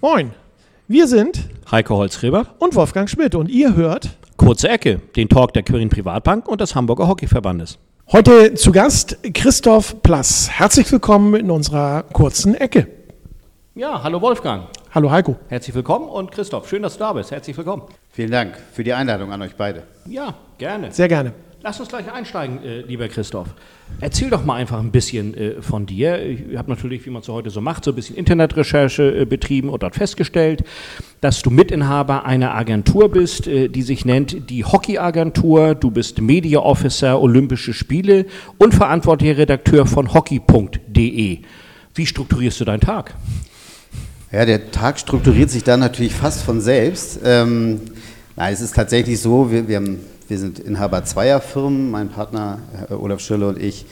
[0.00, 0.32] Moin,
[0.86, 5.64] wir sind Heiko Holzgräber und Wolfgang Schmidt und ihr hört Kurze Ecke, den Talk der
[5.64, 7.78] Quirin Privatbank und des Hamburger Hockeyverbandes.
[8.12, 10.48] heute zu Gast Christoph Plass.
[10.50, 12.86] Herzlich willkommen in unserer kurzen Ecke.
[13.74, 14.68] Ja, hallo Wolfgang.
[14.94, 15.36] Hallo Heiko.
[15.48, 17.30] Herzlich willkommen und Christoph, schön, dass du da bist.
[17.32, 17.82] Herzlich willkommen.
[18.10, 19.82] Vielen Dank für die Einladung an euch beide.
[20.06, 20.92] Ja, gerne.
[20.92, 21.32] Sehr gerne.
[21.60, 23.48] Lass uns gleich einsteigen, äh, lieber Christoph.
[24.00, 26.22] Erzähl doch mal einfach ein bisschen äh, von dir.
[26.24, 29.68] Ich habe natürlich, wie man es heute so macht, so ein bisschen Internetrecherche äh, betrieben
[29.68, 30.62] und dort festgestellt,
[31.20, 35.74] dass du Mitinhaber einer Agentur bist, äh, die sich nennt die Hockey-Agentur.
[35.74, 38.26] Du bist Media Officer Olympische Spiele
[38.58, 41.38] und verantwortlicher Redakteur von hockey.de.
[41.92, 43.16] Wie strukturierst du deinen Tag?
[44.30, 47.18] Ja, der Tag strukturiert sich dann natürlich fast von selbst.
[47.24, 47.80] Ähm,
[48.36, 52.58] nein, es ist tatsächlich so, wir, wir, haben, wir sind Inhaber zweier Firmen, mein Partner
[52.88, 53.86] Herr Olaf Schirle und ich.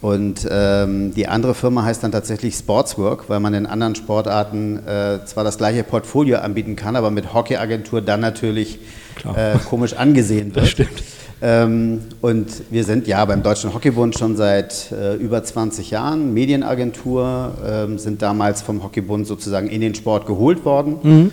[0.00, 5.24] Und ähm, die andere Firma heißt dann tatsächlich Sportswork, weil man in anderen Sportarten äh,
[5.24, 8.80] zwar das gleiche Portfolio anbieten kann, aber mit Hockeyagentur dann natürlich
[9.34, 10.64] äh, komisch angesehen wird.
[10.64, 11.02] Das stimmt.
[11.40, 17.54] Ähm, und wir sind ja beim Deutschen Hockeybund schon seit äh, über 20 Jahren Medienagentur,
[17.66, 21.32] ähm, sind damals vom Hockeybund sozusagen in den Sport geholt worden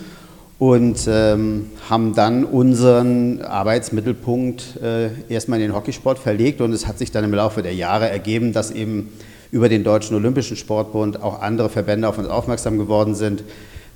[0.62, 6.98] und ähm, haben dann unseren Arbeitsmittelpunkt äh, erstmal in den Hockeysport verlegt und es hat
[6.98, 9.08] sich dann im Laufe der Jahre ergeben, dass eben
[9.50, 13.42] über den Deutschen Olympischen Sportbund auch andere Verbände auf uns aufmerksam geworden sind.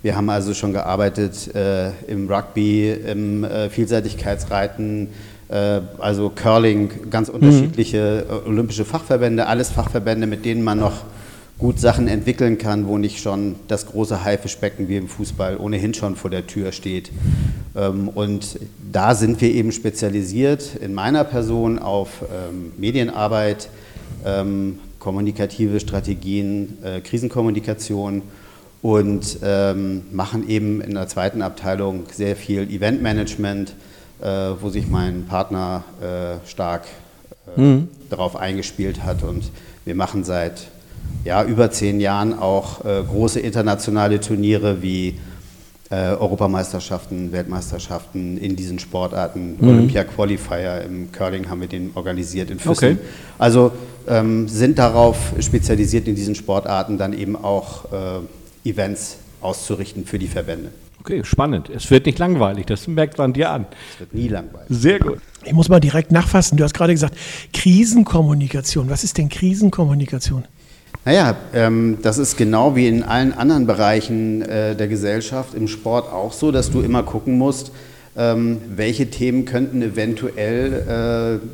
[0.03, 5.11] Wir haben also schon gearbeitet äh, im Rugby, im äh, Vielseitigkeitsreiten,
[5.48, 11.05] äh, also Curling, ganz unterschiedliche äh, olympische Fachverbände, alles Fachverbände, mit denen man noch
[11.59, 16.17] gut Sachen entwickeln kann, wo nicht schon das große Haifischbecken wie im Fußball ohnehin schon
[16.17, 17.11] vor der Tür steht.
[17.75, 18.59] Ähm, Und
[18.93, 23.69] da sind wir eben spezialisiert in meiner Person auf ähm, Medienarbeit,
[24.25, 28.23] ähm, kommunikative Strategien, äh, Krisenkommunikation
[28.83, 29.39] und
[30.12, 33.75] machen eben in der zweiten Abteilung sehr viel Eventmanagement,
[34.21, 34.27] äh,
[34.61, 36.84] wo sich mein Partner äh, stark
[37.57, 37.79] äh,
[38.11, 39.25] darauf eingespielt hat.
[39.25, 39.50] Und
[39.84, 40.69] wir machen seit
[41.26, 45.19] ja, über zehn Jahren auch äh, große internationale Turniere wie
[45.91, 52.59] äh, Europameisterschaften, Weltmeisterschaften in diesen Sportarten, Olympia Qualifier im Curling haben wir den organisiert in
[52.59, 52.92] Füssen.
[52.92, 52.97] Okay.
[53.38, 53.72] Also
[54.09, 57.84] ähm, sind darauf spezialisiert in diesen Sportarten dann eben auch
[58.64, 60.70] äh, Events auszurichten für die Verbände.
[61.00, 61.70] Okay, spannend.
[61.70, 63.66] Es wird nicht langweilig, das merkt man dir an.
[63.94, 64.66] Es wird nie langweilig.
[64.70, 65.19] Sehr gut.
[65.44, 66.56] Ich muss mal direkt nachfassen.
[66.56, 67.16] Du hast gerade gesagt,
[67.53, 68.91] Krisenkommunikation.
[68.91, 70.44] Was ist denn Krisenkommunikation?
[71.06, 76.12] Naja, ähm, das ist genau wie in allen anderen Bereichen äh, der Gesellschaft, im Sport
[76.12, 77.71] auch so, dass du immer gucken musst,
[78.17, 81.47] ähm, welche Themen könnten eventuell äh,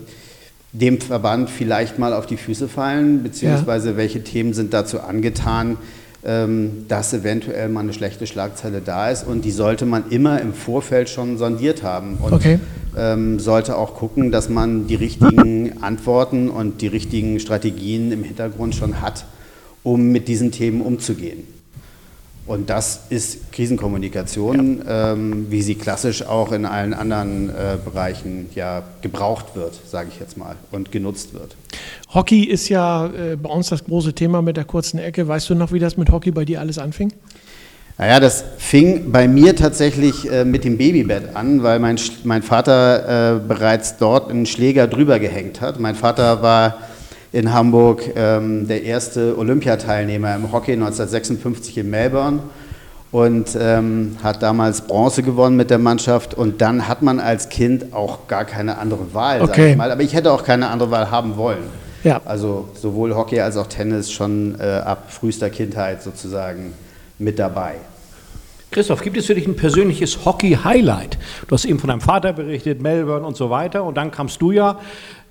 [0.72, 5.76] dem Verband vielleicht mal auf die Füße fallen, beziehungsweise welche Themen sind dazu angetan,
[6.24, 9.26] ähm, dass eventuell mal eine schlechte Schlagzeile da ist.
[9.26, 12.16] Und die sollte man immer im Vorfeld schon sondiert haben.
[12.22, 12.58] Und Okay.
[12.96, 18.74] ähm, sollte auch gucken, dass man die richtigen Antworten und die richtigen Strategien im Hintergrund
[18.74, 19.26] schon hat,
[19.82, 21.46] um mit diesen Themen umzugehen.
[22.44, 28.82] Und das ist Krisenkommunikation, ähm, wie sie klassisch auch in allen anderen äh, Bereichen ja
[29.00, 31.54] gebraucht wird, sage ich jetzt mal, und genutzt wird.
[32.12, 35.28] Hockey ist ja äh, bei uns das große Thema mit der kurzen Ecke.
[35.28, 37.12] Weißt du noch, wie das mit Hockey bei dir alles anfing?
[37.96, 43.36] Naja, das fing bei mir tatsächlich äh, mit dem Babybett an, weil mein, mein Vater
[43.36, 45.78] äh, bereits dort einen Schläger drüber gehängt hat.
[45.78, 46.78] Mein Vater war
[47.32, 52.40] in Hamburg ähm, der erste Olympiateilnehmer im Hockey 1956 in Melbourne
[53.10, 56.34] und ähm, hat damals Bronze gewonnen mit der Mannschaft.
[56.34, 59.70] Und dann hat man als Kind auch gar keine andere Wahl, sag Okay.
[59.72, 59.90] ich mal.
[59.90, 61.62] Aber ich hätte auch keine andere Wahl haben wollen.
[62.04, 62.20] Ja.
[62.24, 66.72] Also sowohl Hockey als auch Tennis schon äh, ab frühester Kindheit sozusagen
[67.18, 67.74] mit dabei.
[68.70, 71.18] Christoph, gibt es für dich ein persönliches Hockey-Highlight?
[71.46, 73.84] Du hast eben von deinem Vater berichtet, Melbourne und so weiter.
[73.84, 74.78] Und dann kamst du ja.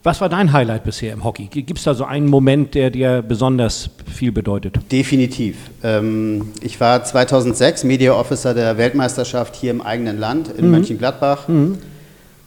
[0.03, 1.45] Was war dein Highlight bisher im Hockey?
[1.45, 4.79] Gibt es da so einen Moment, der dir besonders viel bedeutet?
[4.91, 5.57] Definitiv.
[5.83, 11.47] Ähm, ich war 2006 Media Officer der Weltmeisterschaft hier im eigenen Land in Mönchengladbach.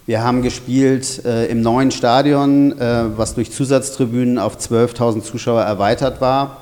[0.05, 6.19] Wir haben gespielt äh, im neuen Stadion, äh, was durch Zusatztribünen auf 12.000 Zuschauer erweitert
[6.19, 6.61] war.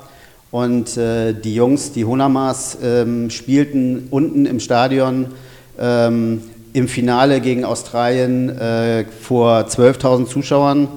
[0.52, 5.26] Und äh, die Jungs, die Honamas, ähm, spielten unten im Stadion
[5.76, 6.40] ähm,
[6.74, 10.88] im Finale gegen Australien äh, vor 12.000 Zuschauern.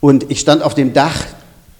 [0.00, 1.16] Und ich stand auf dem Dach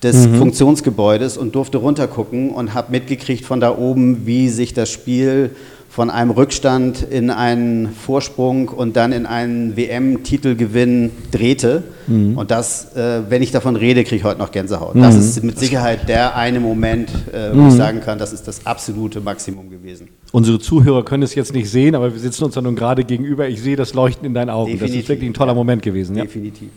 [0.02, 5.52] des Funktionsgebäudes und durfte runtergucken und habe mitgekriegt von da oben, wie sich das Spiel
[5.88, 11.84] von einem Rückstand in einen Vorsprung und dann in einen WM-Titelgewinn drehte.
[12.06, 12.36] Mhm.
[12.36, 14.94] Und das, äh, wenn ich davon rede, kriege ich heute noch Gänsehaut.
[14.94, 15.00] Mhm.
[15.00, 17.68] Das ist mit Sicherheit der eine Moment, äh, wo mhm.
[17.68, 20.08] ich sagen kann, das ist das absolute Maximum gewesen.
[20.36, 23.48] Unsere Zuhörer können es jetzt nicht sehen, aber wir sitzen uns dann nun gerade gegenüber.
[23.48, 24.70] Ich sehe das Leuchten in deinen Augen.
[24.70, 24.96] Definitiv.
[24.96, 26.14] Das ist wirklich ein toller Moment gewesen.
[26.14, 26.24] Ja?
[26.24, 26.68] Definitiv.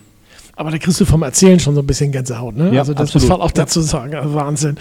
[0.56, 2.72] Aber da kriegst du vom Erzählen schon so ein bisschen Gänsehaut, ne?
[2.74, 3.28] Ja, also das absolut.
[3.28, 4.16] muss man auch dazu sagen.
[4.16, 4.78] Also Wahnsinn.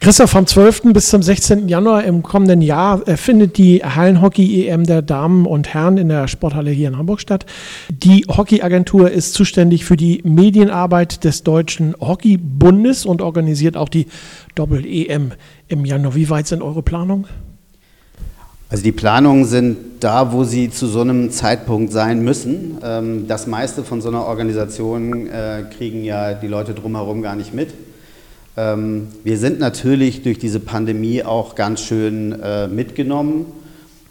[0.00, 0.92] Christoph, vom 12.
[0.92, 1.68] bis zum 16.
[1.70, 6.88] Januar im kommenden Jahr findet die Hallenhockey-EM der Damen und Herren in der Sporthalle hier
[6.88, 7.46] in Hamburg statt.
[7.88, 14.06] Die Hockeyagentur ist zuständig für die Medienarbeit des Deutschen Hockeybundes und organisiert auch die
[14.54, 15.32] Doppel-EM
[15.68, 16.14] im Januar.
[16.14, 17.24] Wie weit sind eure Planungen?
[18.72, 22.78] Also die Planungen sind da, wo sie zu so einem Zeitpunkt sein müssen.
[22.82, 27.52] Ähm, das meiste von so einer Organisation äh, kriegen ja die Leute drumherum gar nicht
[27.52, 27.68] mit.
[28.56, 33.44] Ähm, wir sind natürlich durch diese Pandemie auch ganz schön äh, mitgenommen.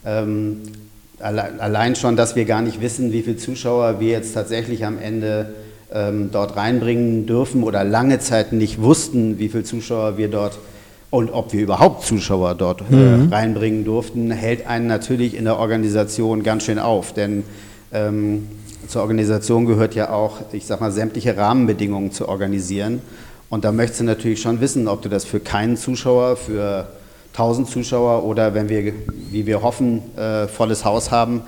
[0.05, 0.57] Ähm,
[1.17, 5.53] allein schon, dass wir gar nicht wissen, wie viele Zuschauer wir jetzt tatsächlich am Ende
[6.31, 10.57] dort reinbringen dürfen oder lange Zeit nicht wussten, wie viele Zuschauer wir dort
[11.11, 13.31] und ob wir überhaupt Zuschauer dort äh, mhm.
[13.31, 17.13] reinbringen durften, hält einen natürlich in der Organisation ganz schön auf.
[17.13, 17.43] Denn
[17.91, 18.47] ähm,
[18.87, 23.01] zur Organisation gehört ja auch, ich sag mal, sämtliche Rahmenbedingungen zu organisieren.
[23.49, 26.87] Und da möchtest du natürlich schon wissen, ob du das für keinen Zuschauer, für
[27.33, 28.93] 1000 Zuschauer oder wenn wir,
[29.29, 31.41] wie wir hoffen, äh, volles Haus haben.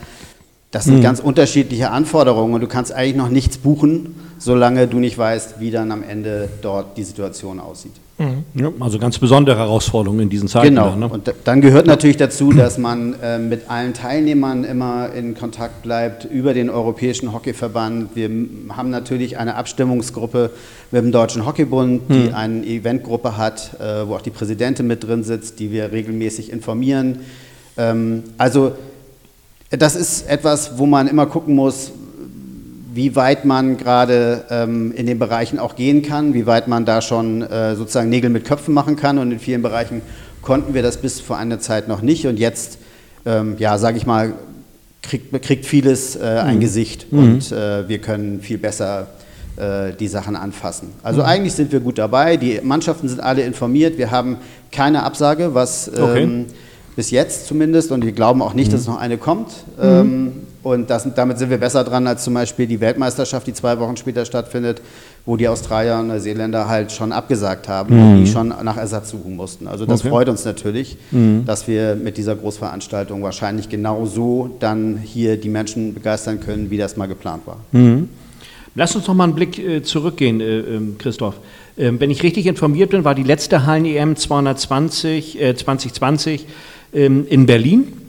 [0.71, 1.03] Das sind mhm.
[1.03, 5.71] ganz unterschiedliche Anforderungen und du kannst eigentlich noch nichts buchen, solange du nicht weißt, wie
[5.71, 7.93] dann am Ende dort die Situation aussieht.
[8.17, 8.43] Mhm.
[8.53, 10.75] Ja, also ganz besondere Herausforderungen in diesen Zeiten.
[10.75, 10.89] Genau.
[10.89, 11.07] Dann, ne?
[11.07, 16.25] Und dann gehört natürlich dazu, dass man äh, mit allen Teilnehmern immer in Kontakt bleibt
[16.25, 18.15] über den Europäischen Hockeyverband.
[18.15, 18.29] Wir
[18.69, 20.51] haben natürlich eine Abstimmungsgruppe
[20.91, 22.35] mit dem Deutschen Hockeybund, die mhm.
[22.35, 27.19] eine Eventgruppe hat, äh, wo auch die Präsidentin mit drin sitzt, die wir regelmäßig informieren.
[27.77, 28.73] Ähm, also
[29.71, 31.91] das ist etwas, wo man immer gucken muss,
[32.93, 37.01] wie weit man gerade ähm, in den Bereichen auch gehen kann, wie weit man da
[37.01, 39.17] schon äh, sozusagen Nägel mit Köpfen machen kann.
[39.17, 40.01] Und in vielen Bereichen
[40.43, 42.27] konnten wir das bis vor einer Zeit noch nicht.
[42.27, 42.77] Und jetzt,
[43.25, 44.33] ähm, ja, sage ich mal,
[45.01, 46.61] kriegt, kriegt vieles äh, ein mhm.
[46.61, 47.19] Gesicht mhm.
[47.19, 49.07] und äh, wir können viel besser
[49.57, 50.89] äh, die Sachen anfassen.
[51.01, 51.27] Also mhm.
[51.27, 52.37] eigentlich sind wir gut dabei.
[52.37, 53.97] Die Mannschaften sind alle informiert.
[53.97, 54.37] Wir haben
[54.71, 56.23] keine Absage, was okay.
[56.23, 56.45] ähm,
[56.95, 58.93] bis jetzt zumindest, und wir glauben auch nicht, dass mhm.
[58.93, 59.49] noch eine kommt.
[59.77, 59.83] Mhm.
[59.83, 60.31] Ähm,
[60.63, 63.97] und das, damit sind wir besser dran als zum Beispiel die Weltmeisterschaft, die zwei Wochen
[63.97, 64.81] später stattfindet,
[65.25, 68.01] wo die Australier und Neuseeländer halt schon abgesagt haben mhm.
[68.01, 69.67] und die schon nach Ersatz suchen mussten.
[69.67, 70.09] Also das okay.
[70.09, 71.43] freut uns natürlich, mhm.
[71.45, 76.77] dass wir mit dieser Großveranstaltung wahrscheinlich genau so dann hier die Menschen begeistern können, wie
[76.77, 77.57] das mal geplant war.
[77.73, 78.07] Mhm.
[78.75, 81.35] Lass uns noch mal einen Blick äh, zurückgehen, äh, äh, Christoph.
[81.77, 86.47] Ähm, wenn ich richtig informiert bin, war die letzte Hallen-EM 220, 2020
[86.93, 88.02] ähm, in Berlin ähm,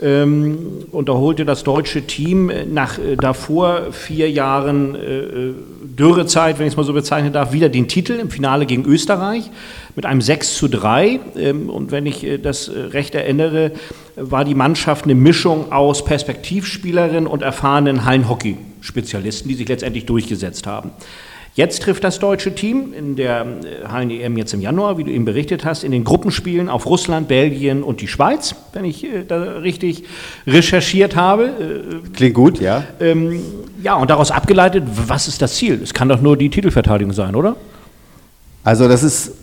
[0.00, 5.54] und da holte das deutsche Team nach äh, davor vier Jahren äh, äh,
[5.84, 9.50] Dürrezeit, wenn ich es mal so bezeichnen darf, wieder den Titel im Finale gegen Österreich
[9.94, 11.20] mit einem 6 zu 3.
[11.36, 13.70] Ähm, und wenn ich äh, das äh, recht erinnere,
[14.16, 20.90] war die Mannschaft eine Mischung aus Perspektivspielerinnen und erfahrenen Hallenhockey-Spezialisten, die sich letztendlich durchgesetzt haben.
[21.56, 23.46] Jetzt trifft das deutsche Team in der
[23.88, 27.84] HNEM jetzt im Januar, wie du eben berichtet hast, in den Gruppenspielen auf Russland, Belgien
[27.84, 30.02] und die Schweiz, wenn ich äh, da richtig
[30.48, 31.44] recherchiert habe.
[31.44, 32.82] Äh, Klingt gut, ja.
[32.98, 33.40] Ähm,
[33.80, 35.80] ja, und daraus abgeleitet, was ist das Ziel?
[35.80, 37.54] Es kann doch nur die Titelverteidigung sein, oder?
[38.64, 39.34] Also das ist,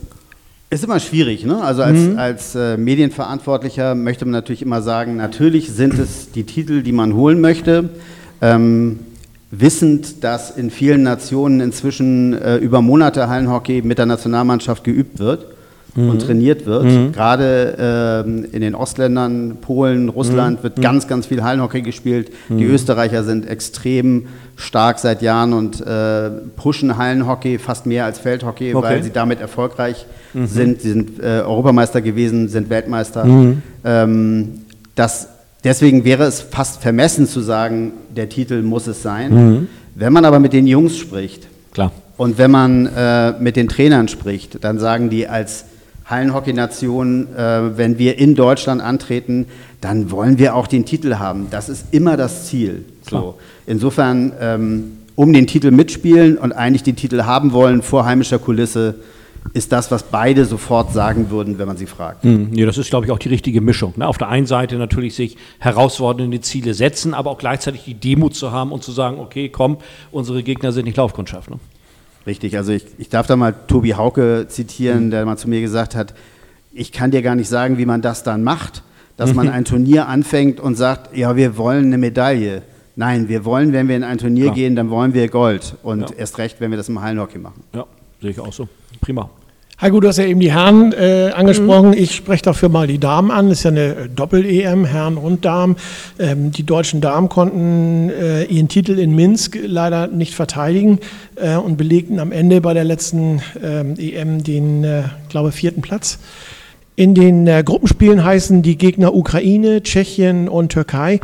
[0.68, 1.46] ist immer schwierig.
[1.46, 1.62] Ne?
[1.62, 2.18] Also als, mhm.
[2.18, 7.14] als äh, Medienverantwortlicher möchte man natürlich immer sagen, natürlich sind es die Titel, die man
[7.14, 7.88] holen möchte.
[8.42, 8.98] Ähm,
[9.52, 15.44] wissend, dass in vielen Nationen inzwischen äh, über Monate Hallenhockey mit der Nationalmannschaft geübt wird
[15.94, 16.08] mhm.
[16.08, 16.84] und trainiert wird.
[16.84, 17.12] Mhm.
[17.12, 20.62] Gerade ähm, in den Ostländern, Polen, Russland mhm.
[20.62, 20.82] wird mhm.
[20.82, 22.32] ganz, ganz viel Hallenhockey gespielt.
[22.48, 22.74] Die mhm.
[22.74, 28.86] Österreicher sind extrem stark seit Jahren und äh, pushen Hallenhockey fast mehr als Feldhockey, okay.
[28.86, 30.46] weil sie damit erfolgreich mhm.
[30.46, 30.80] sind.
[30.80, 33.26] Sie sind äh, Europameister gewesen, sind Weltmeister.
[33.84, 34.48] Ähm,
[34.94, 35.28] das
[35.64, 39.34] Deswegen wäre es fast vermessen zu sagen, der Titel muss es sein.
[39.34, 39.68] Mhm.
[39.94, 41.92] Wenn man aber mit den Jungs spricht Klar.
[42.16, 45.66] und wenn man äh, mit den Trainern spricht, dann sagen die als
[46.06, 49.46] Hallenhockey-Nation, äh, wenn wir in Deutschland antreten,
[49.80, 51.48] dann wollen wir auch den Titel haben.
[51.50, 52.84] Das ist immer das Ziel.
[53.08, 53.36] So.
[53.66, 58.96] Insofern ähm, um den Titel mitspielen und eigentlich den Titel haben wollen vor heimischer Kulisse
[59.52, 62.24] ist das, was beide sofort sagen würden, wenn man sie fragt.
[62.24, 62.50] Mhm.
[62.52, 63.92] Ja, das ist, glaube ich, auch die richtige Mischung.
[63.96, 64.06] Ne?
[64.06, 68.52] Auf der einen Seite natürlich sich herausfordernde Ziele setzen, aber auch gleichzeitig die Demut zu
[68.52, 69.78] haben und zu sagen, okay, komm,
[70.10, 71.50] unsere Gegner sind nicht Laufkundschaft.
[71.50, 71.56] Ne?
[72.26, 75.10] Richtig, also ich, ich darf da mal Tobi Hauke zitieren, mhm.
[75.10, 76.14] der mal zu mir gesagt hat,
[76.72, 78.82] ich kann dir gar nicht sagen, wie man das dann macht.
[79.16, 82.62] dass man ein Turnier anfängt und sagt, ja, wir wollen eine Medaille.
[82.94, 84.52] Nein, wir wollen, wenn wir in ein Turnier ja.
[84.52, 85.76] gehen, dann wollen wir Gold.
[85.82, 86.16] Und ja.
[86.16, 87.62] erst recht, wenn wir das im Hallenhockey machen.
[87.74, 87.86] Ja,
[88.22, 88.68] sehe ich auch so.
[89.00, 89.28] Prima.
[89.80, 91.88] Heiko, du hast ja eben die Herren äh, angesprochen.
[91.88, 91.94] Mhm.
[91.94, 93.48] Ich spreche dafür mal die Damen an.
[93.48, 95.74] Das ist ja eine äh, Doppel-EM, Herren und Damen.
[96.20, 101.00] Ähm, die deutschen Damen konnten äh, ihren Titel in Minsk leider nicht verteidigen
[101.34, 106.20] äh, und belegten am Ende bei der letzten ähm, EM den, äh, glaube vierten Platz.
[106.94, 111.18] In den äh, Gruppenspielen heißen die Gegner Ukraine, Tschechien und Türkei.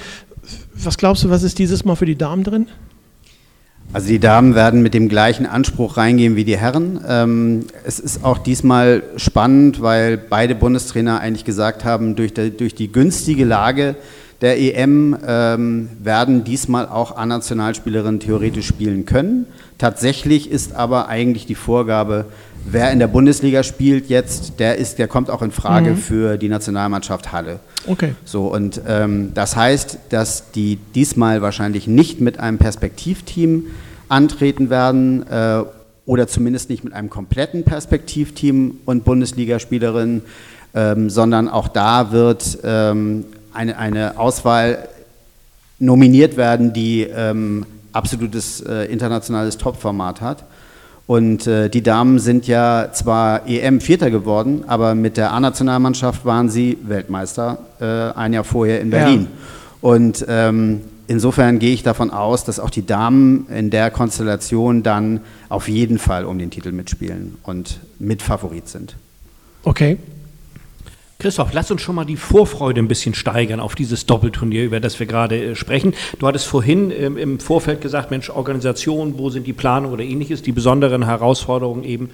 [0.75, 2.67] Was glaubst du, was ist dieses Mal für die Damen drin?
[3.91, 7.01] Also die Damen werden mit dem gleichen Anspruch reingehen wie die Herren.
[7.09, 12.75] Ähm, es ist auch diesmal spannend, weil beide Bundestrainer eigentlich gesagt haben, durch, die, durch
[12.75, 13.97] die günstige Lage
[14.43, 19.47] der EM ähm, werden diesmal auch A-Nationalspielerinnen theoretisch spielen können.
[19.79, 22.27] Tatsächlich ist aber eigentlich die Vorgabe,
[22.65, 25.97] wer in der Bundesliga spielt jetzt, der ist, der kommt auch in Frage mhm.
[25.97, 27.61] für die Nationalmannschaft Halle.
[27.87, 28.15] Okay.
[28.25, 33.67] So und ähm, das heißt, dass die diesmal wahrscheinlich nicht mit einem Perspektivteam
[34.09, 35.63] antreten werden äh,
[36.07, 40.23] oder zumindest nicht mit einem kompletten Perspektivteam und Bundesligaspielerinnen,
[40.75, 44.89] ähm, sondern auch da wird ähm, eine, eine Auswahl
[45.79, 50.45] nominiert werden, die ähm, absolutes äh, internationales Topformat hat.
[51.09, 56.77] Und äh, die Damen sind ja zwar EM-Vierter geworden, aber mit der A-Nationalmannschaft waren sie
[56.83, 57.85] Weltmeister äh,
[58.15, 59.23] ein Jahr vorher in Berlin.
[59.23, 59.29] Ja.
[59.81, 65.21] Und ähm, insofern gehe ich davon aus, dass auch die Damen in der Konstellation dann
[65.49, 68.95] auf jeden Fall um den Titel mitspielen und Mitfavorit sind.
[69.63, 69.97] Okay.
[71.21, 75.01] Christoph, lass uns schon mal die Vorfreude ein bisschen steigern auf dieses Doppelturnier, über das
[75.01, 75.95] wir gerade äh, sprechen.
[76.21, 80.43] Du hattest vorhin ähm, im Vorfeld gesagt, Mensch, Organisation, wo sind die Planungen oder ähnliches,
[80.43, 82.11] die besonderen Herausforderungen eben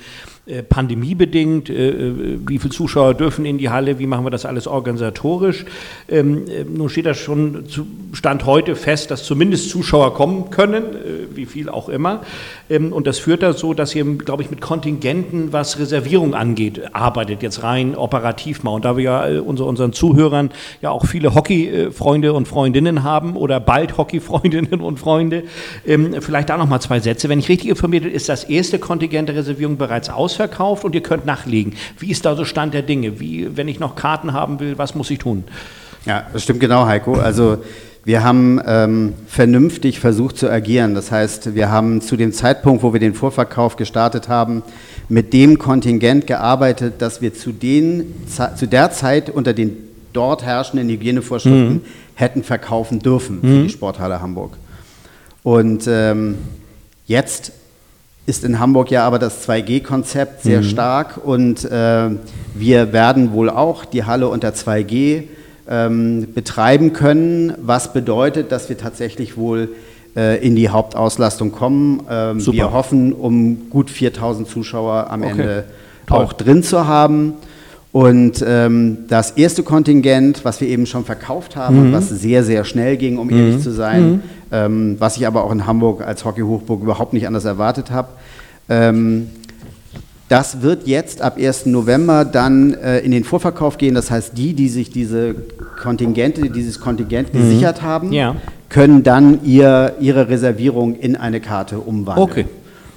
[0.47, 4.45] äh, pandemiebedingt, äh, äh, wie viele Zuschauer dürfen in die Halle, wie machen wir das
[4.45, 5.65] alles organisatorisch.
[6.07, 10.85] Ähm, nun steht das schon zu Stand heute fest, dass zumindest Zuschauer kommen können,
[11.35, 12.21] wie viel auch immer.
[12.69, 17.43] Ähm, und das führt dazu, dass ihr, glaube ich, mit Kontingenten, was Reservierung angeht, arbeitet,
[17.43, 18.73] jetzt rein operativ mal.
[18.73, 20.51] Und da wir ja unser, unseren Zuhörern
[20.83, 25.45] ja auch viele Hockey-Freunde und Freundinnen haben oder bald Hockey-Freundinnen und Freunde,
[25.87, 27.31] ähm, vielleicht da nochmal zwei Sätze.
[27.31, 30.95] Wenn ich richtig informiert bin, ist das erste Kontingent der Reservierung bereits aus ausverkauft und
[30.95, 31.75] ihr könnt nachlegen.
[31.99, 33.21] Wie ist da so Stand der Dinge?
[33.21, 35.45] Wie, wenn ich noch Karten haben will, was muss ich tun?
[36.07, 37.15] Ja, das stimmt genau, Heiko.
[37.15, 37.59] Also
[38.05, 40.95] wir haben ähm, vernünftig versucht zu agieren.
[40.95, 44.63] Das heißt, wir haben zu dem Zeitpunkt, wo wir den Vorverkauf gestartet haben,
[45.09, 48.15] mit dem Kontingent gearbeitet, dass wir zu, den,
[48.57, 49.77] zu der Zeit unter den
[50.13, 51.83] dort herrschenden Hygienevorschriften mhm.
[52.15, 53.63] hätten verkaufen dürfen für mhm.
[53.65, 54.57] die Sporthalle Hamburg.
[55.43, 56.37] Und ähm,
[57.07, 57.53] jetzt
[58.27, 60.65] ist in Hamburg ja aber das 2G-Konzept sehr mhm.
[60.65, 62.11] stark und äh,
[62.55, 65.25] wir werden wohl auch die Halle unter 2G
[65.69, 69.71] ähm, betreiben können, was bedeutet, dass wir tatsächlich wohl
[70.17, 72.03] äh, in die Hauptauslastung kommen.
[72.09, 75.31] Ähm, wir hoffen, um gut 4000 Zuschauer am okay.
[75.31, 75.65] Ende
[76.07, 76.19] Toll.
[76.19, 77.35] auch drin zu haben.
[77.95, 81.93] Und ähm, das erste Kontingent, was wir eben schon verkauft haben, mhm.
[81.93, 83.37] was sehr, sehr schnell ging, um mhm.
[83.37, 84.21] ehrlich zu sein, mhm.
[84.51, 88.09] ähm, was ich aber auch in Hamburg als Hockey-Hochburg überhaupt nicht anders erwartet habe,
[88.69, 89.29] ähm,
[90.29, 91.67] das wird jetzt ab 1.
[91.67, 93.95] November dann äh, in den Vorverkauf gehen.
[93.95, 95.37] Das heißt, die, die sich diese
[95.81, 97.39] Kontingente, dieses Kontingent mhm.
[97.39, 98.35] gesichert haben, ja.
[98.71, 102.29] können dann ihr, ihre Reservierung in eine Karte umwandeln.
[102.29, 102.45] Okay.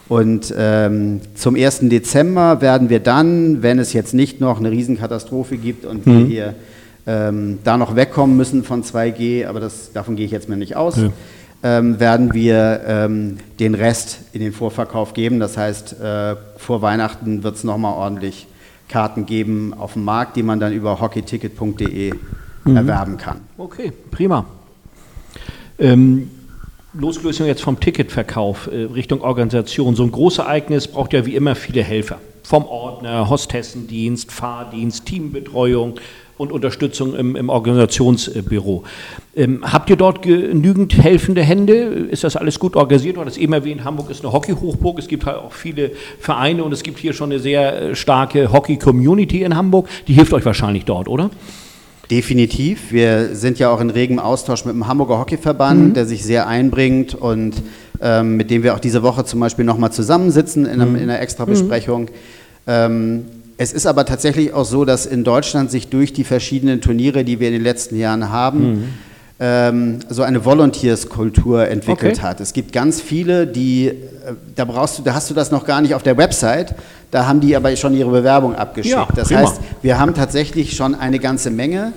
[0.09, 1.89] Und ähm, zum 1.
[1.89, 6.11] Dezember werden wir dann, wenn es jetzt nicht noch eine Riesenkatastrophe gibt und mhm.
[6.11, 6.55] wir hier
[7.05, 10.75] ähm, da noch wegkommen müssen von 2G, aber das, davon gehe ich jetzt mal nicht
[10.75, 11.09] aus, ja.
[11.63, 15.39] ähm, werden wir ähm, den Rest in den Vorverkauf geben.
[15.39, 18.47] Das heißt, äh, vor Weihnachten wird es nochmal ordentlich
[18.87, 22.13] Karten geben auf dem Markt, die man dann über hockeyticket.de
[22.63, 22.75] mhm.
[22.75, 23.41] erwerben kann.
[23.57, 24.45] Okay, prima.
[25.79, 26.29] Ähm,
[26.97, 31.83] losgelöst jetzt vom Ticketverkauf äh, Richtung Organisation, so ein Großereignis braucht ja wie immer viele
[31.83, 32.19] Helfer.
[32.43, 35.99] Vom Ordner, Hostessendienst, Fahrdienst, Teambetreuung
[36.37, 38.83] und Unterstützung im, im Organisationsbüro.
[39.35, 41.73] Ähm, habt ihr dort genügend helfende Hände?
[41.73, 43.17] Ist das alles gut organisiert?
[43.17, 44.99] Du hattest eben erwähnt, Hamburg ist eine Hockey-Hochburg.
[44.99, 48.51] Es gibt halt auch viele Vereine und es gibt hier schon eine sehr äh, starke
[48.51, 49.89] Hockey-Community in Hamburg.
[50.07, 51.29] Die hilft euch wahrscheinlich dort, oder?
[52.09, 52.91] Definitiv.
[52.91, 55.93] Wir sind ja auch in regem Austausch mit dem Hamburger Hockeyverband, mhm.
[55.93, 57.55] der sich sehr einbringt und
[58.01, 60.95] ähm, mit dem wir auch diese Woche zum Beispiel nochmal zusammensitzen in, einem, mhm.
[60.95, 62.03] in einer Extra-Besprechung.
[62.03, 62.07] Mhm.
[62.67, 63.25] Ähm,
[63.57, 67.39] es ist aber tatsächlich auch so, dass in Deutschland sich durch die verschiedenen Turniere, die
[67.39, 68.83] wir in den letzten Jahren haben, mhm.
[69.39, 72.27] ähm, so eine Volunteerskultur entwickelt okay.
[72.27, 72.39] hat.
[72.39, 73.93] Es gibt ganz viele, die,
[74.55, 76.75] da brauchst du, da hast du das noch gar nicht auf der Website,
[77.11, 78.95] da haben die aber schon ihre Bewerbung abgeschickt.
[78.95, 79.41] Ja, das prima.
[79.41, 81.93] heißt, wir haben tatsächlich schon eine ganze Menge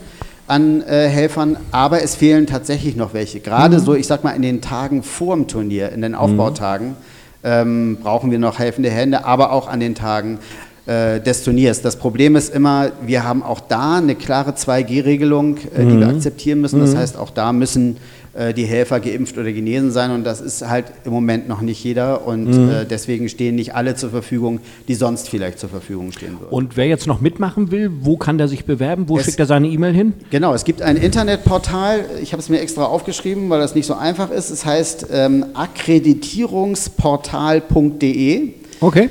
[0.46, 3.40] an äh, Helfern, aber es fehlen tatsächlich noch welche.
[3.40, 3.84] Gerade mhm.
[3.84, 6.94] so, ich sag mal, in den Tagen vor dem Turnier, in den Aufbautagen, mhm.
[7.44, 10.38] ähm, brauchen wir noch helfende Hände, aber auch an den Tagen
[10.86, 11.82] äh, des Turniers.
[11.82, 16.16] Das Problem ist immer, wir haben auch da eine klare 2G-Regelung, äh, die wir mhm.
[16.16, 16.80] akzeptieren müssen.
[16.80, 16.98] Das mhm.
[16.98, 17.98] heißt, auch da müssen äh,
[18.54, 22.24] die Helfer geimpft oder genesen sein und das ist halt im Moment noch nicht jeder
[22.26, 22.70] und mhm.
[22.70, 26.50] äh, deswegen stehen nicht alle zur Verfügung, die sonst vielleicht zur Verfügung stehen würden.
[26.50, 29.08] Und wer jetzt noch mitmachen will, wo kann der sich bewerben?
[29.08, 30.12] Wo es, schickt er seine E-Mail hin?
[30.30, 33.94] Genau, es gibt ein Internetportal, ich habe es mir extra aufgeschrieben, weil das nicht so
[33.94, 34.50] einfach ist.
[34.50, 38.52] Es heißt ähm, akkreditierungsportal.de.
[38.80, 39.10] Okay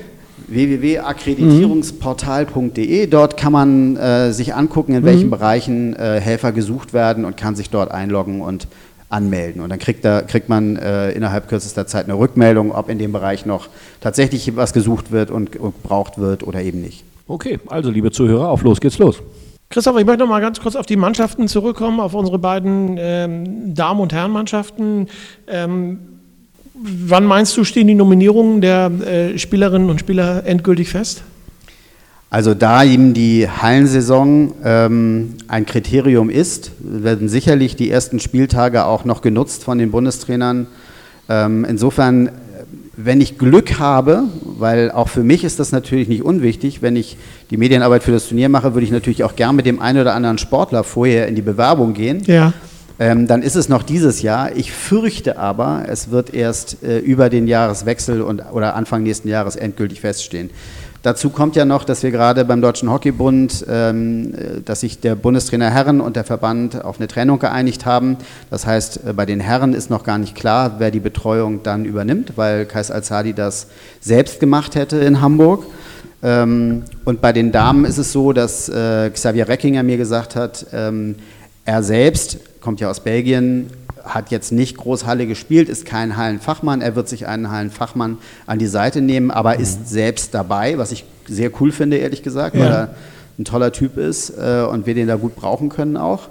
[0.49, 3.07] www.akkreditierungsportal.de.
[3.07, 5.31] Dort kann man äh, sich angucken, in welchen mhm.
[5.31, 8.67] Bereichen äh, Helfer gesucht werden und kann sich dort einloggen und
[9.09, 9.61] anmelden.
[9.61, 13.11] Und dann kriegt, da, kriegt man äh, innerhalb kürzester Zeit eine Rückmeldung, ob in dem
[13.11, 13.67] Bereich noch
[14.01, 17.03] tatsächlich was gesucht wird und, gebraucht wird oder eben nicht.
[17.27, 19.21] Okay, also liebe Zuhörer, auf los geht's los.
[19.69, 23.75] Christoph, ich möchte noch mal ganz kurz auf die Mannschaften zurückkommen, auf unsere beiden ähm,
[23.75, 25.07] Damen- und Herrenmannschaften.
[25.47, 25.99] Ähm,
[26.73, 31.23] wann meinst du, stehen die Nominierungen der äh, Spielerinnen und Spieler endgültig fest?
[32.31, 39.03] Also da eben die Hallensaison ähm, ein Kriterium ist, werden sicherlich die ersten Spieltage auch
[39.03, 40.67] noch genutzt von den Bundestrainern.
[41.27, 42.29] Ähm, insofern,
[42.95, 47.17] wenn ich Glück habe, weil auch für mich ist das natürlich nicht unwichtig, wenn ich
[47.49, 50.13] die Medienarbeit für das Turnier mache, würde ich natürlich auch gern mit dem einen oder
[50.13, 52.21] anderen Sportler vorher in die Bewerbung gehen.
[52.25, 52.53] Ja.
[52.99, 54.55] Ähm, dann ist es noch dieses Jahr.
[54.55, 59.55] Ich fürchte aber, es wird erst äh, über den Jahreswechsel und, oder Anfang nächsten Jahres
[59.55, 60.49] endgültig feststehen.
[61.01, 64.33] Dazu kommt ja noch, dass wir gerade beim Deutschen Hockeybund, ähm,
[64.65, 68.17] dass sich der Bundestrainer Herren und der Verband auf eine Trennung geeinigt haben.
[68.49, 71.85] Das heißt, äh, bei den Herren ist noch gar nicht klar, wer die Betreuung dann
[71.85, 73.67] übernimmt, weil Kais Alzadi das
[74.01, 75.65] selbst gemacht hätte in Hamburg.
[76.21, 80.65] Ähm, und bei den Damen ist es so, dass äh, Xavier Reckinger mir gesagt hat,
[80.73, 81.15] ähm,
[81.63, 83.69] er selbst kommt ja aus Belgien,
[84.03, 86.81] hat jetzt nicht groß Halle gespielt, ist kein Hallenfachmann.
[86.81, 89.61] Er wird sich einen Hallenfachmann an die Seite nehmen, aber mhm.
[89.61, 92.61] ist selbst dabei, was ich sehr cool finde, ehrlich gesagt, ja.
[92.61, 92.95] weil er
[93.37, 96.29] ein toller Typ ist äh, und wir den da gut brauchen können auch.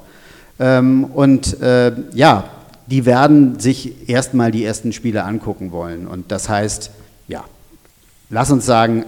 [0.59, 2.45] Ähm, und äh, ja,
[2.87, 6.07] die werden sich erstmal die ersten Spiele angucken wollen.
[6.07, 6.91] Und das heißt,
[7.29, 7.45] ja,
[8.31, 9.05] lass uns sagen,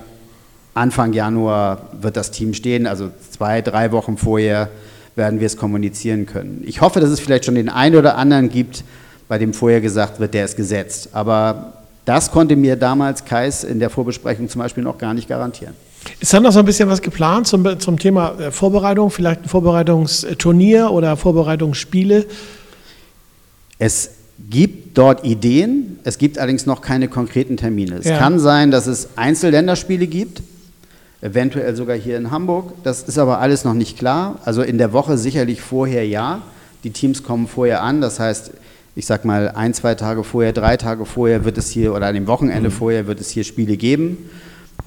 [0.74, 4.68] Anfang Januar wird das Team stehen, also zwei, drei Wochen vorher
[5.20, 6.64] werden wir es kommunizieren können.
[6.66, 8.82] Ich hoffe, dass es vielleicht schon den einen oder anderen gibt,
[9.28, 11.10] bei dem vorher gesagt wird, der ist gesetzt.
[11.12, 11.74] Aber
[12.06, 15.74] das konnte mir damals Kais in der Vorbesprechung zum Beispiel noch gar nicht garantieren.
[16.18, 19.48] Ist dann noch so ein bisschen was geplant zum, zum Thema äh, Vorbereitung, vielleicht ein
[19.48, 22.24] Vorbereitungsturnier oder Vorbereitungsspiele?
[23.78, 24.12] Es
[24.48, 27.96] gibt dort Ideen, es gibt allerdings noch keine konkreten Termine.
[27.96, 28.16] Es ja.
[28.16, 30.42] kann sein, dass es Einzelländerspiele gibt,
[31.20, 32.72] eventuell sogar hier in Hamburg.
[32.82, 34.38] Das ist aber alles noch nicht klar.
[34.44, 36.42] Also in der Woche sicherlich vorher ja.
[36.84, 38.52] Die Teams kommen vorher an, das heißt,
[38.96, 42.14] ich sag mal, ein, zwei Tage vorher, drei Tage vorher wird es hier, oder an
[42.14, 42.74] dem Wochenende mhm.
[42.74, 44.16] vorher wird es hier Spiele geben.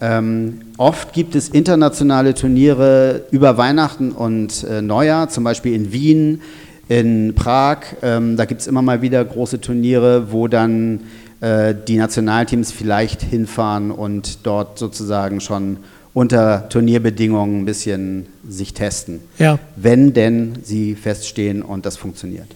[0.01, 6.41] Ähm, oft gibt es internationale Turniere über Weihnachten und äh, Neujahr, zum Beispiel in Wien,
[6.89, 7.77] in Prag.
[8.01, 11.01] Ähm, da gibt es immer mal wieder große Turniere, wo dann
[11.41, 15.77] äh, die Nationalteams vielleicht hinfahren und dort sozusagen schon
[16.13, 19.21] unter Turnierbedingungen ein bisschen sich testen.
[19.39, 19.59] Ja.
[19.75, 22.47] Wenn denn sie feststehen und das funktioniert.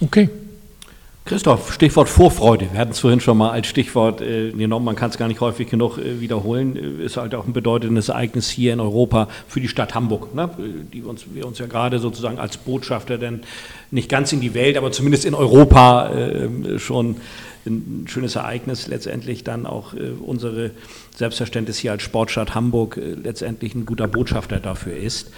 [0.00, 0.28] Okay.
[1.26, 2.68] Christoph, Stichwort Vorfreude.
[2.70, 5.40] Wir hatten es vorhin schon mal als Stichwort äh, genommen, man kann es gar nicht
[5.40, 7.00] häufig genug äh, wiederholen.
[7.00, 10.50] Äh, ist halt auch ein bedeutendes Ereignis hier in Europa für die Stadt Hamburg, ne?
[10.92, 13.40] die uns, wir uns ja gerade sozusagen als Botschafter denn
[13.90, 17.16] nicht ganz in die Welt, aber zumindest in Europa äh, schon
[17.66, 20.70] ein schönes Ereignis, letztendlich dann auch äh, unsere
[21.16, 25.30] Selbstverständnis hier als Sportstadt Hamburg äh, letztendlich ein guter Botschafter dafür ist.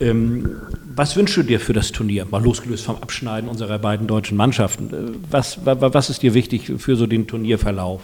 [0.00, 0.50] Ähm,
[0.94, 2.26] was wünschst du dir für das Turnier?
[2.30, 4.90] Mal losgelöst vom Abschneiden unserer beiden deutschen Mannschaften.
[4.92, 8.00] Äh, was, was ist dir wichtig für so den Turnierverlauf?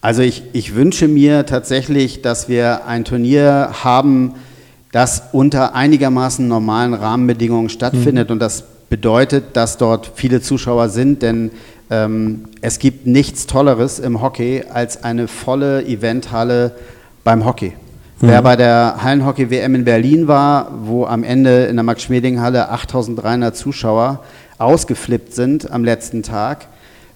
[0.00, 4.34] Also ich, ich wünsche mir tatsächlich, dass wir ein Turnier haben,
[4.92, 8.28] das unter einigermaßen normalen Rahmenbedingungen stattfindet.
[8.28, 8.34] Mhm.
[8.34, 11.50] Und das bedeutet, dass dort viele Zuschauer sind, denn
[11.90, 16.72] ähm, es gibt nichts Tolleres im Hockey als eine volle Eventhalle
[17.24, 17.72] beim Hockey.
[18.20, 18.28] Mhm.
[18.28, 24.20] Wer bei der Hallenhockey-WM in Berlin war, wo am Ende in der Max-Schmeling-Halle 8300 Zuschauer
[24.58, 26.68] ausgeflippt sind am letzten Tag,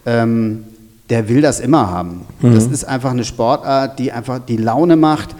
[0.04, 0.64] ähm,
[1.08, 2.26] der will das immer haben.
[2.40, 2.54] Mhm.
[2.54, 5.34] Das ist einfach eine Sportart, die einfach die Laune macht.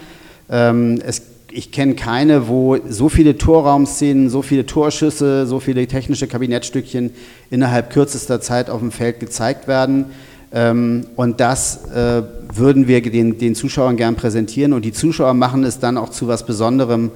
[0.49, 6.27] Ähm, es ich kenne keine, wo so viele Torraumszenen, so viele Torschüsse, so viele technische
[6.27, 7.11] Kabinettstückchen
[7.49, 10.05] innerhalb kürzester Zeit auf dem Feld gezeigt werden.
[10.51, 14.73] Ähm, und das äh, würden wir den, den Zuschauern gern präsentieren.
[14.73, 17.11] Und die Zuschauer machen es dann auch zu was Besonderem,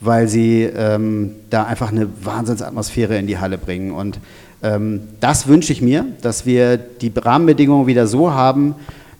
[0.00, 3.92] weil sie ähm, da einfach eine Wahnsinnsatmosphäre in die Halle bringen.
[3.92, 4.18] Und
[4.62, 8.74] ähm, das wünsche ich mir, dass wir die Rahmenbedingungen wieder so haben,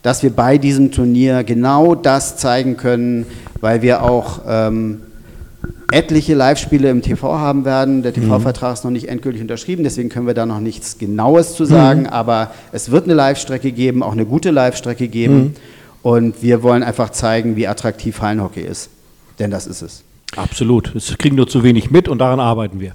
[0.09, 3.27] dass wir bei diesem Turnier genau das zeigen können,
[3.61, 5.03] weil wir auch ähm,
[5.93, 8.03] etliche Live-Spiele im TV haben werden.
[8.03, 11.67] Der TV-Vertrag ist noch nicht endgültig unterschrieben, deswegen können wir da noch nichts Genaues zu
[11.67, 12.05] sagen.
[12.05, 12.07] Mhm.
[12.07, 15.35] Aber es wird eine Live-Strecke geben, auch eine gute Live-Strecke geben.
[15.35, 15.55] Mhm.
[16.01, 18.89] Und wir wollen einfach zeigen, wie attraktiv Hallenhockey ist.
[19.39, 20.05] Denn das ist es.
[20.37, 20.97] Absolut.
[20.97, 22.95] Es kriegen nur zu wenig mit und daran arbeiten wir.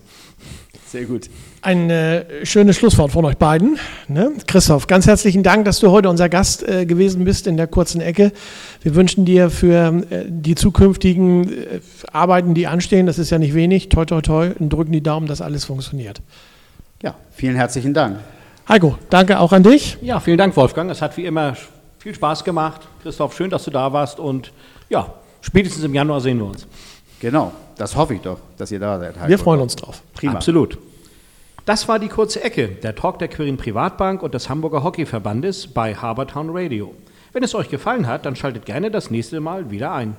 [0.88, 1.30] Sehr gut.
[1.64, 3.80] Ein äh, schönes Schlusswort von euch beiden.
[4.10, 4.34] Ne?
[4.48, 8.02] Christoph, ganz herzlichen Dank, dass du heute unser Gast äh, gewesen bist in der kurzen
[8.02, 8.34] Ecke.
[8.82, 11.80] Wir wünschen dir für äh, die zukünftigen äh,
[12.12, 15.26] Arbeiten, die anstehen, das ist ja nicht wenig, toi toi toi, und drücken die Daumen,
[15.26, 16.22] dass alles funktioniert.
[17.02, 18.18] Ja, vielen herzlichen Dank.
[18.68, 19.98] Heiko, danke auch an dich.
[20.02, 20.92] Ja, vielen Dank, Wolfgang.
[20.92, 21.56] Es hat wie immer
[21.98, 22.82] viel Spaß gemacht.
[23.04, 24.52] Christoph, schön, dass du da warst und
[24.90, 26.68] ja, spätestens im Januar sehen wir uns.
[27.22, 29.16] Genau, das hoffe ich doch, dass ihr da seid.
[29.16, 29.30] Heiko.
[29.30, 30.02] Wir freuen uns drauf.
[30.14, 30.34] Prima.
[30.34, 30.78] Absolut.
[31.66, 35.96] Das war die kurze Ecke, der Talk der Quirin Privatbank und des Hamburger Hockeyverbandes bei
[35.96, 36.94] Habertown Radio.
[37.32, 40.18] Wenn es euch gefallen hat, dann schaltet gerne das nächste Mal wieder ein.